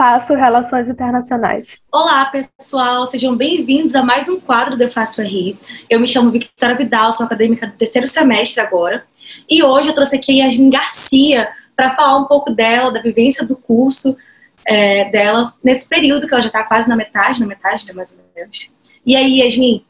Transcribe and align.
faço 0.00 0.34
Relações 0.34 0.88
Internacionais. 0.88 1.76
Olá, 1.92 2.24
pessoal, 2.24 3.04
sejam 3.04 3.36
bem-vindos 3.36 3.94
a 3.94 4.02
mais 4.02 4.30
um 4.30 4.40
quadro 4.40 4.74
do 4.74 4.90
Fácil 4.90 5.26
RI. 5.26 5.58
Eu 5.90 6.00
me 6.00 6.06
chamo 6.06 6.30
Victoria 6.30 6.74
Vidal, 6.74 7.12
sou 7.12 7.26
acadêmica 7.26 7.66
do 7.66 7.74
terceiro 7.74 8.08
semestre 8.08 8.62
agora, 8.62 9.04
e 9.46 9.62
hoje 9.62 9.88
eu 9.88 9.94
trouxe 9.94 10.16
aqui 10.16 10.40
a 10.40 10.46
Yasmin 10.46 10.70
Garcia 10.70 11.50
para 11.76 11.90
falar 11.90 12.16
um 12.16 12.24
pouco 12.24 12.50
dela, 12.50 12.90
da 12.90 13.02
vivência 13.02 13.46
do 13.46 13.54
curso 13.54 14.16
é, 14.64 15.10
dela 15.10 15.52
nesse 15.62 15.86
período, 15.86 16.26
que 16.26 16.32
ela 16.32 16.40
já 16.40 16.46
está 16.46 16.64
quase 16.64 16.88
na 16.88 16.96
metade, 16.96 17.38
na 17.38 17.46
metade, 17.46 17.86
né, 17.86 17.92
mais 17.92 18.10
ou 18.10 18.18
menos. 18.34 18.72
E 19.04 19.14
aí, 19.14 19.42
Yasmin? 19.42 19.84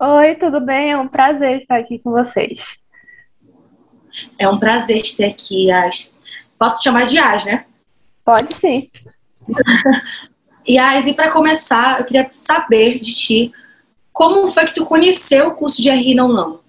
Oi, 0.00 0.34
tudo 0.34 0.60
bem? 0.60 0.90
É 0.90 0.98
um 0.98 1.06
prazer 1.06 1.60
estar 1.60 1.76
aqui 1.76 2.00
com 2.00 2.10
vocês. 2.10 2.58
É 4.36 4.48
um 4.48 4.58
prazer 4.58 5.00
te 5.00 5.16
ter 5.16 5.26
aqui, 5.26 5.68
Yas. 5.68 6.12
Posso 6.58 6.80
te 6.80 6.84
chamar 6.84 7.04
de 7.04 7.18
Yas, 7.18 7.44
né? 7.44 7.66
Pode 8.26 8.54
sim. 8.56 8.90
Yas, 10.68 11.06
e 11.08 11.14
para 11.14 11.30
começar, 11.30 12.00
eu 12.00 12.04
queria 12.04 12.28
saber 12.32 12.98
de 12.98 13.14
ti 13.14 13.52
como 14.12 14.46
foi 14.50 14.64
que 14.64 14.74
tu 14.74 14.84
conheceu 14.84 15.48
o 15.48 15.54
curso 15.54 15.80
de 15.80 15.90
RI 15.90 16.14
na 16.14 16.24
UNAMA? 16.24 16.60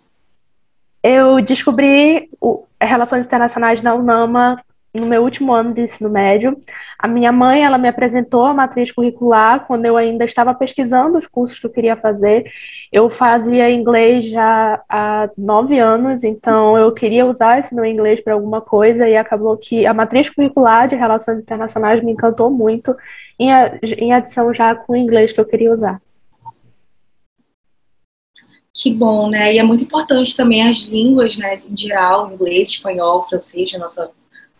Eu 1.02 1.42
descobri 1.42 2.30
o 2.42 2.66
Relações 2.80 3.26
Internacionais 3.26 3.82
na 3.82 3.96
UNAMA 3.96 4.62
no 4.94 5.08
meu 5.08 5.24
último 5.24 5.54
ano 5.54 5.74
de 5.74 5.82
ensino 5.82 6.10
médio. 6.10 6.60
A 7.00 7.08
minha 7.08 7.32
mãe, 7.32 7.64
ela 7.64 7.78
me 7.78 7.88
apresentou 7.88 8.46
a 8.46 8.54
matriz 8.54 8.92
curricular 8.92 9.66
quando 9.66 9.86
eu 9.86 9.96
ainda 9.96 10.26
estava 10.26 10.54
pesquisando 10.54 11.18
os 11.18 11.26
cursos 11.26 11.58
que 11.58 11.66
eu 11.66 11.72
queria 11.72 11.96
fazer. 11.96 12.52
Eu 12.92 13.10
fazia 13.10 13.70
inglês 13.70 14.30
já 14.32 14.82
há 14.88 15.30
nove 15.38 15.78
anos, 15.78 16.24
então 16.24 16.78
eu 16.78 16.92
queria 16.94 17.26
usar 17.26 17.60
esse 17.60 17.76
meu 17.76 17.86
inglês 17.86 18.22
para 18.22 18.34
alguma 18.34 18.62
coisa 18.62 19.08
e 19.08 19.16
acabou 19.16 19.58
que 19.58 19.86
a 19.86 19.94
matriz 19.94 20.30
curricular 20.30 20.88
de 20.88 20.96
relações 20.96 21.40
internacionais 21.40 22.04
me 22.04 22.12
encantou 22.12 22.50
muito, 22.50 22.96
em, 23.38 23.50
em 23.98 24.14
adição 24.14 24.54
já 24.54 24.74
com 24.74 24.94
o 24.94 24.96
inglês 24.96 25.34
que 25.34 25.40
eu 25.40 25.46
queria 25.46 25.74
usar. 25.74 26.02
Que 28.74 28.94
bom, 28.94 29.30
né? 29.30 29.54
E 29.54 29.58
é 29.58 29.64
muito 29.64 29.84
importante 29.84 30.38
também 30.38 30.68
as 30.68 30.78
línguas, 30.84 31.36
né, 31.36 31.62
em 31.68 31.76
geral, 31.76 32.32
inglês, 32.32 32.70
espanhol, 32.70 33.24
francês, 33.24 33.74
a 33.74 33.80
nossa 33.80 34.12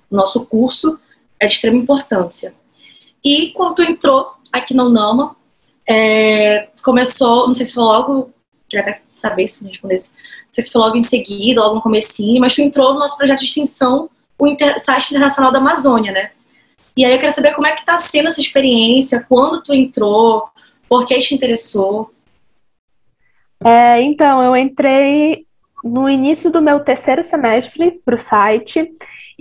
nosso 0.10 0.46
curso 0.46 1.00
é 1.40 1.48
de 1.48 1.54
extrema 1.54 1.78
importância. 1.78 2.54
E 3.24 3.52
quando 3.52 3.76
tu 3.76 3.84
entrou 3.84 4.32
aqui 4.52 4.74
na 4.74 4.86
UNAMA, 4.86 5.36
é, 5.88 6.68
começou, 6.84 7.48
não 7.48 7.54
sei 7.54 7.66
se 7.66 7.74
foi 7.74 7.84
logo, 7.84 8.34
queria 8.68 8.82
até 8.82 9.02
saber 9.10 9.48
se 9.48 9.64
me 9.64 9.70
respondesse, 9.70 10.12
não 10.12 10.54
sei 10.54 10.64
se 10.64 10.72
foi 10.72 10.82
logo 10.82 10.98
em 10.98 11.04
seguida, 11.04 11.62
logo 11.62 11.76
no 11.76 11.82
comecinho, 11.82 12.42
mas 12.42 12.54
tu 12.54 12.62
entrou 12.62 12.94
no 12.94 13.00
nosso 13.00 13.18
projeto 13.18 13.40
de 13.40 13.46
extensão, 13.46 14.10
o 14.38 14.46
Inter, 14.46 14.78
site 14.84 15.12
internacional 15.12 15.52
da 15.52 15.60
Amazônia, 15.60 16.12
né? 16.12 16.32
E 16.96 17.06
aí 17.06 17.14
eu 17.14 17.20
quero 17.20 17.34
saber 17.34 17.54
como 17.54 17.68
é 17.68 17.74
que 17.74 17.82
está 17.82 17.98
sendo 17.98 18.28
essa 18.28 18.40
experiência, 18.40 19.26
quando 19.28 19.64
tu 19.64 19.74
entrou, 19.74 20.50
por 20.90 21.06
que 21.06 21.18
te 21.20 21.36
interessou? 21.36 22.12
É, 23.64 24.02
então, 24.02 24.42
eu 24.44 24.56
entrei 24.56 25.46
no 25.84 26.10
início 26.10 26.52
do 26.52 26.62
meu 26.62 26.80
terceiro 26.80 27.24
semestre 27.24 28.02
para 28.04 28.16
o 28.16 28.20
site 28.20 28.92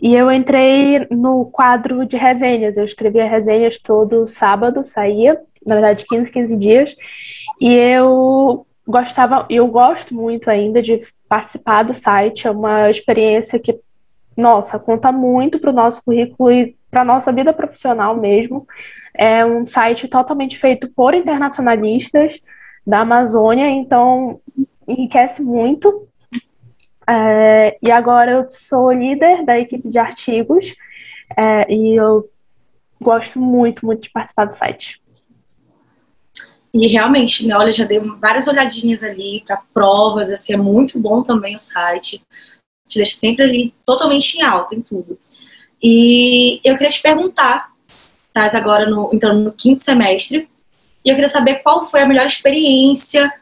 e 0.00 0.14
eu 0.14 0.31
entrei 0.31 1.06
no 1.10 1.47
quadro 1.47 2.05
de 2.06 2.16
resenhas. 2.16 2.77
Eu 2.77 2.84
escrevia 2.84 3.28
resenhas 3.28 3.78
todo 3.78 4.27
sábado, 4.27 4.84
saía, 4.84 5.41
na 5.67 5.75
verdade, 5.75 6.06
15, 6.09 6.31
15 6.31 6.56
dias. 6.56 6.97
E 7.61 7.72
eu 7.72 8.67
gostava, 8.86 9.47
eu 9.50 9.67
gosto 9.67 10.14
muito 10.14 10.48
ainda 10.48 10.83
de 10.83 11.03
participar 11.28 11.83
do 11.83 11.95
site. 11.95 12.47
É 12.47 12.50
uma 12.50 12.91
experiência 12.91 13.59
que, 13.59 13.78
nossa, 14.37 14.78
conta 14.78 15.11
muito 15.11 15.59
para 15.59 15.70
o 15.70 15.75
nosso 15.75 16.03
currículo 16.05 16.53
e 16.53 16.77
para 16.91 17.03
a 17.03 17.05
nossa 17.05 17.33
vida 17.33 17.53
profissional 17.53 18.17
mesmo. 18.17 18.67
É 19.14 19.44
um 19.44 19.66
site 19.66 20.09
totalmente 20.09 20.59
feito 20.59 20.91
por 20.94 21.15
internacionalistas 21.15 22.41
da 22.87 23.00
Amazônia, 23.00 23.69
então 23.69 24.41
enriquece 24.87 25.43
muito 25.43 26.06
é, 27.09 27.78
e 27.81 27.91
agora 27.91 28.32
eu 28.32 28.50
sou 28.50 28.91
líder 28.93 29.44
da 29.44 29.59
equipe 29.59 29.88
de 29.88 29.99
artigos 29.99 30.75
é, 31.37 31.72
e 31.72 31.94
eu 31.94 32.28
gosto 33.00 33.38
muito, 33.38 33.87
muito 33.87 34.03
de 34.03 34.10
participar 34.10 34.47
do 34.47 34.55
site. 34.55 35.00
E 36.78 36.88
realmente, 36.88 37.47
né, 37.47 37.56
olha, 37.56 37.72
já 37.72 37.84
dei 37.84 37.98
várias 37.98 38.47
olhadinhas 38.47 39.03
ali 39.03 39.42
para 39.47 39.62
provas, 39.72 40.31
assim, 40.31 40.53
é 40.53 40.56
muito 40.59 41.00
bom 41.00 41.22
também 41.22 41.54
o 41.54 41.59
site. 41.59 42.20
Te 42.87 42.98
deixa 42.98 43.16
sempre 43.16 43.44
ali 43.44 43.75
totalmente 43.87 44.37
em 44.37 44.42
alta 44.42 44.75
em 44.75 44.82
tudo. 44.82 45.19
E 45.82 46.60
eu 46.62 46.75
queria 46.75 46.91
te 46.91 47.00
perguntar, 47.00 47.72
estás 48.28 48.54
agora 48.54 48.91
no, 48.91 49.10
entrando 49.12 49.41
no 49.41 49.53
quinto 49.53 49.82
semestre, 49.82 50.48
e 51.03 51.09
eu 51.09 51.14
queria 51.14 51.28
saber 51.28 51.62
qual 51.62 51.82
foi 51.84 52.03
a 52.03 52.06
melhor 52.06 52.26
experiência 52.26 53.32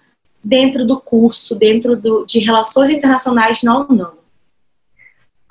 dentro 0.43 0.87
do 0.87 1.01
curso, 1.01 1.59
dentro 1.59 1.97
do, 1.97 2.25
de 2.25 2.39
relações 2.39 2.89
internacionais 2.89 3.65
na 3.65 3.81
UNAM? 3.81 4.13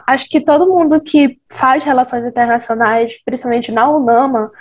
Acho 0.08 0.30
que 0.30 0.40
todo 0.40 0.70
mundo 0.70 1.02
que 1.02 1.38
faz 1.50 1.84
relações 1.84 2.26
internacionais, 2.26 3.18
principalmente 3.26 3.72
na 3.72 3.90
UNAMA, 3.90 4.52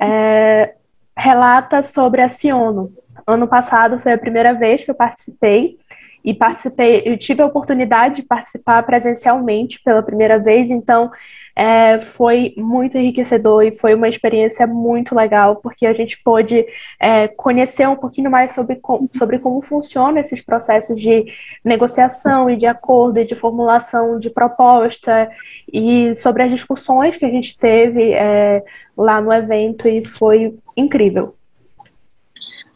é, 0.00 0.74
relata 1.16 1.82
sobre 1.82 2.22
a 2.22 2.28
Ciono. 2.28 2.92
Ano 3.26 3.46
passado 3.46 4.00
foi 4.00 4.12
a 4.12 4.18
primeira 4.18 4.52
vez 4.52 4.84
que 4.84 4.90
eu 4.90 4.94
participei 4.94 5.78
e 6.24 6.32
participei, 6.32 7.02
eu 7.04 7.18
tive 7.18 7.42
a 7.42 7.46
oportunidade 7.46 8.16
de 8.16 8.22
participar 8.22 8.82
presencialmente 8.84 9.82
pela 9.82 10.02
primeira 10.02 10.38
vez, 10.38 10.70
então 10.70 11.10
é, 11.54 12.00
foi 12.00 12.54
muito 12.56 12.96
enriquecedor 12.96 13.62
e 13.62 13.72
foi 13.72 13.94
uma 13.94 14.08
experiência 14.08 14.66
muito 14.66 15.14
legal, 15.14 15.56
porque 15.56 15.86
a 15.86 15.92
gente 15.92 16.18
pôde 16.22 16.64
é, 16.98 17.28
conhecer 17.28 17.86
um 17.88 17.96
pouquinho 17.96 18.30
mais 18.30 18.52
sobre, 18.52 18.80
sobre 19.16 19.38
como 19.38 19.60
funcionam 19.62 20.18
esses 20.18 20.40
processos 20.40 21.00
de 21.00 21.26
negociação 21.64 22.48
e 22.48 22.56
de 22.56 22.66
acordo 22.66 23.18
e 23.18 23.24
de 23.24 23.34
formulação 23.34 24.18
de 24.18 24.30
proposta 24.30 25.30
e 25.72 26.14
sobre 26.16 26.42
as 26.42 26.50
discussões 26.50 27.16
que 27.16 27.24
a 27.24 27.30
gente 27.30 27.56
teve 27.58 28.12
é, 28.12 28.62
lá 28.96 29.20
no 29.20 29.32
evento 29.32 29.86
e 29.86 30.04
foi 30.04 30.56
incrível. 30.76 31.34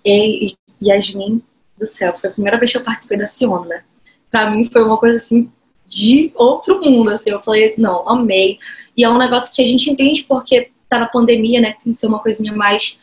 E, 0.05 0.55
Yasmin 0.83 1.43
do 1.79 1.87
céu, 1.87 2.17
foi 2.17 2.31
a 2.31 2.33
primeira 2.33 2.59
vez 2.59 2.73
que 2.73 2.79
eu 2.79 2.85
participei 2.85 3.19
da 3.19 3.27
Ciona. 3.27 3.85
Para 4.31 4.51
mim 4.51 4.65
foi 4.65 4.83
uma 4.83 4.99
coisa 4.99 5.17
assim 5.17 5.51
de 5.87 6.33
outro 6.35 6.81
mundo, 6.81 7.11
assim. 7.11 7.31
Eu 7.31 7.43
falei, 7.43 7.75
não, 7.79 8.09
amei. 8.09 8.59
E 8.97 9.05
é 9.05 9.09
um 9.09 9.19
negócio 9.19 9.55
que 9.55 9.63
a 9.63 9.67
gente 9.67 9.91
entende 9.91 10.25
porque 10.25 10.71
tá 10.89 10.99
na 10.99 11.07
pandemia, 11.07 11.61
né? 11.61 11.75
Tem 11.83 11.93
que 11.93 11.95
ser 11.95 12.07
uma 12.07 12.19
coisinha 12.19 12.53
mais 12.53 13.01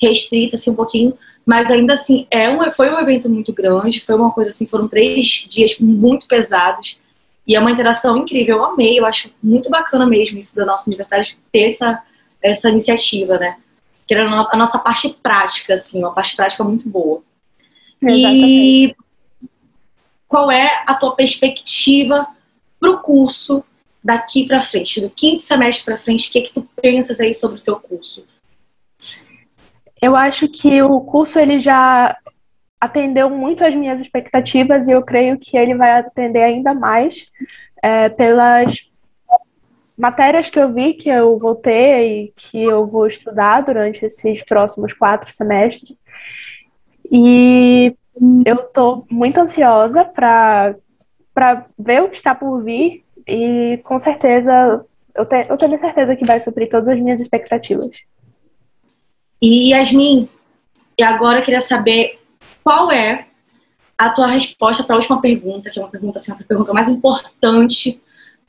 restrita, 0.00 0.56
assim, 0.56 0.70
um 0.70 0.74
pouquinho. 0.74 1.16
Mas 1.44 1.70
ainda 1.70 1.92
assim, 1.92 2.26
é 2.30 2.50
um, 2.50 2.70
foi 2.72 2.92
um 2.92 2.98
evento 2.98 3.28
muito 3.28 3.52
grande, 3.52 4.00
foi 4.00 4.16
uma 4.16 4.32
coisa 4.32 4.50
assim, 4.50 4.66
foram 4.66 4.88
três 4.88 5.46
dias 5.48 5.78
muito 5.78 6.26
pesados. 6.26 7.00
E 7.46 7.54
é 7.54 7.60
uma 7.60 7.70
interação 7.70 8.16
incrível, 8.16 8.56
eu 8.56 8.64
amei, 8.64 8.98
eu 8.98 9.06
acho 9.06 9.32
muito 9.40 9.70
bacana 9.70 10.04
mesmo 10.04 10.38
isso 10.38 10.56
da 10.56 10.66
nossa 10.66 10.90
universidade 10.90 11.38
ter 11.52 11.68
essa, 11.68 12.02
essa 12.42 12.68
iniciativa, 12.68 13.38
né? 13.38 13.56
Que 14.06 14.14
era 14.14 14.28
a 14.28 14.56
nossa 14.56 14.78
parte 14.80 15.16
prática, 15.22 15.74
assim, 15.74 16.00
uma 16.00 16.12
parte 16.12 16.34
prática 16.34 16.64
muito 16.64 16.88
boa. 16.88 17.22
Exatamente. 18.02 18.44
E 18.44 18.96
qual 20.28 20.50
é 20.50 20.82
a 20.86 20.94
tua 20.94 21.14
perspectiva 21.14 22.26
para 22.78 22.90
o 22.90 22.98
curso 23.00 23.64
daqui 24.02 24.46
para 24.46 24.60
frente, 24.60 25.00
do 25.00 25.10
quinto 25.10 25.42
semestre 25.42 25.84
para 25.84 25.98
frente? 25.98 26.28
O 26.28 26.32
que, 26.32 26.38
é 26.38 26.42
que 26.42 26.54
tu 26.54 26.68
pensas 26.80 27.20
aí 27.20 27.34
sobre 27.34 27.58
o 27.58 27.62
teu 27.62 27.76
curso? 27.76 28.26
Eu 30.00 30.14
acho 30.14 30.48
que 30.48 30.82
o 30.82 31.00
curso 31.00 31.38
ele 31.38 31.58
já 31.58 32.16
atendeu 32.80 33.30
muito 33.30 33.64
às 33.64 33.74
minhas 33.74 34.00
expectativas 34.00 34.86
e 34.86 34.92
eu 34.92 35.02
creio 35.02 35.38
que 35.38 35.56
ele 35.56 35.74
vai 35.74 35.90
atender 35.92 36.42
ainda 36.42 36.74
mais 36.74 37.30
é, 37.82 38.08
pelas 38.08 38.88
matérias 39.96 40.50
que 40.50 40.58
eu 40.58 40.72
vi 40.72 40.94
que 40.94 41.08
eu 41.08 41.38
vou 41.38 41.54
ter 41.54 42.06
e 42.06 42.32
que 42.36 42.62
eu 42.62 42.86
vou 42.86 43.06
estudar 43.06 43.62
durante 43.62 44.04
esses 44.04 44.44
próximos 44.44 44.92
quatro 44.92 45.30
semestres. 45.32 45.96
E 47.10 47.96
eu 48.44 48.56
estou 48.56 49.06
muito 49.10 49.38
ansiosa 49.38 50.04
para 50.04 50.74
ver 51.78 52.02
o 52.02 52.08
que 52.08 52.16
está 52.16 52.34
por 52.34 52.62
vir 52.62 53.04
e 53.26 53.80
com 53.84 53.98
certeza 53.98 54.84
eu, 55.14 55.26
te, 55.26 55.46
eu 55.48 55.56
tenho 55.56 55.78
certeza 55.78 56.16
que 56.16 56.24
vai 56.24 56.40
suprir 56.40 56.70
todas 56.70 56.88
as 56.88 57.00
minhas 57.00 57.20
expectativas. 57.20 57.90
E 59.40 59.72
Yasmin, 59.72 60.28
e 60.98 61.02
agora 61.02 61.40
eu 61.40 61.44
queria 61.44 61.60
saber 61.60 62.18
qual 62.64 62.90
é 62.90 63.26
a 63.98 64.10
tua 64.10 64.26
resposta 64.26 64.84
para 64.84 64.94
a 64.94 64.98
última 64.98 65.20
pergunta, 65.20 65.70
que 65.70 65.78
é 65.78 65.82
uma 65.82 65.90
pergunta 65.90 66.18
assim, 66.18 66.32
a 66.32 66.36
pergunta 66.36 66.72
mais 66.72 66.88
importante 66.88 68.00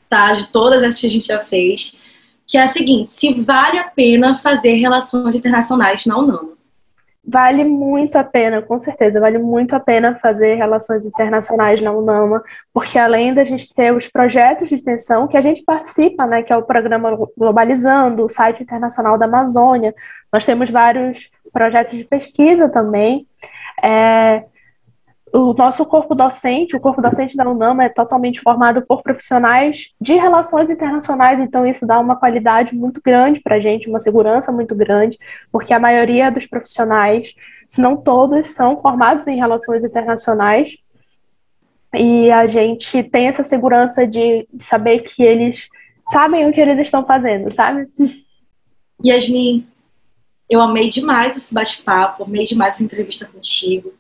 tá, 0.10 0.31
de 0.31 0.52
todas 0.52 0.84
essas 0.84 1.00
que 1.00 1.08
a 1.08 1.10
gente 1.10 1.28
já 1.28 1.40
fez, 1.44 2.02
que 2.46 2.58
é 2.58 2.64
a 2.64 2.68
seguinte: 2.68 3.12
se 3.12 3.34
vale 3.42 3.78
a 3.78 3.90
pena 3.90 4.36
fazer 4.36 4.74
relações 4.74 5.36
internacionais 5.36 6.06
na 6.06 6.18
UNAMA? 6.18 6.56
Vale 7.29 7.65
muito 7.65 8.15
a 8.15 8.24
pena, 8.24 8.62
com 8.62 8.79
certeza, 8.79 9.19
vale 9.19 9.38
muito 9.38 9.75
a 9.75 9.81
pena 9.81 10.18
fazer 10.21 10.56
relações 10.56 11.06
internacionais 11.06 11.81
na 11.81 11.91
UNAMA, 11.91 12.41
porque 12.74 12.97
além 12.97 13.33
da 13.33 13.44
gente 13.44 13.74
ter 13.74 13.94
os 13.94 14.07
projetos 14.07 14.69
de 14.69 14.75
extensão 14.75 15.27
que 15.27 15.35
a 15.35 15.41
gente 15.41 15.62
participa, 15.63 16.25
né, 16.25 16.41
que 16.41 16.53
é 16.53 16.56
o 16.56 16.63
programa 16.63 17.18
Globalizando, 17.38 18.24
o 18.24 18.29
site 18.29 18.63
internacional 18.63 19.18
da 19.18 19.25
Amazônia, 19.25 19.94
nós 20.31 20.45
temos 20.45 20.69
vários 20.69 21.29
projetos 21.51 21.97
de 21.97 22.06
pesquisa 22.06 22.69
também. 22.69 23.27
É, 23.83 24.45
o 25.33 25.53
nosso 25.53 25.85
corpo 25.85 26.15
docente, 26.15 26.75
o 26.75 26.79
corpo 26.79 27.01
docente 27.01 27.35
da 27.35 27.50
UNAMA 27.50 27.85
é 27.85 27.89
totalmente 27.89 28.41
formado 28.41 28.81
por 28.81 29.01
profissionais 29.01 29.91
de 30.00 30.13
relações 30.13 30.69
internacionais, 30.69 31.39
então 31.39 31.65
isso 31.65 31.85
dá 31.85 32.00
uma 32.00 32.15
qualidade 32.15 32.74
muito 32.74 33.01
grande 33.01 33.41
para 33.41 33.56
a 33.56 33.59
gente, 33.59 33.89
uma 33.89 34.00
segurança 34.00 34.51
muito 34.51 34.74
grande, 34.74 35.18
porque 35.51 35.74
a 35.74 35.79
maioria 35.79 36.31
dos 36.31 36.45
profissionais, 36.45 37.35
se 37.68 37.81
não 37.81 37.97
todos, 37.97 38.47
são 38.47 38.81
formados 38.81 39.27
em 39.27 39.35
relações 39.35 39.83
internacionais, 39.83 40.77
e 41.94 42.31
a 42.31 42.47
gente 42.47 43.03
tem 43.03 43.27
essa 43.27 43.44
segurança 43.44 44.06
de 44.06 44.47
saber 44.59 45.00
que 45.00 45.23
eles 45.23 45.68
sabem 46.09 46.47
o 46.47 46.51
que 46.51 46.62
eles 46.62 46.80
estão 46.80 47.06
fazendo, 47.06 47.53
sabe? 47.53 47.88
Yasmin, 49.06 49.68
eu 50.50 50.62
amei 50.62 50.89
demais 50.89 51.35
esse 51.35 51.53
bate-papo, 51.53 52.23
amei 52.23 52.45
demais 52.45 52.75
essa 52.75 52.83
entrevista 52.83 53.25
contigo. 53.25 53.94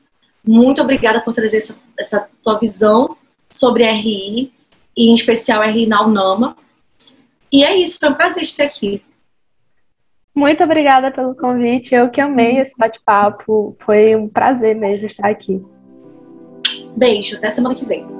Muito 0.47 0.81
obrigada 0.81 1.21
por 1.21 1.33
trazer 1.33 1.57
essa, 1.57 1.79
essa 1.99 2.29
tua 2.41 2.57
visão 2.57 3.17
sobre 3.51 3.83
RI, 3.83 4.51
e 4.95 5.09
em 5.09 5.13
especial 5.13 5.61
RI 5.61 5.85
na 5.85 6.05
UNAMA. 6.05 6.57
E 7.51 7.63
é 7.63 7.75
isso, 7.77 7.99
foi 7.99 8.09
um 8.09 8.13
prazer 8.13 8.43
estar 8.43 8.63
aqui. 8.63 9.03
Muito 10.33 10.63
obrigada 10.63 11.11
pelo 11.11 11.35
convite. 11.35 11.93
Eu 11.95 12.09
que 12.09 12.21
amei 12.21 12.59
esse 12.59 12.73
bate-papo. 12.77 13.75
Foi 13.79 14.15
um 14.15 14.27
prazer 14.27 14.75
mesmo 14.75 15.07
estar 15.07 15.29
aqui. 15.29 15.63
Beijo, 16.95 17.37
até 17.37 17.49
semana 17.49 17.73
que 17.73 17.85
vem. 17.85 18.16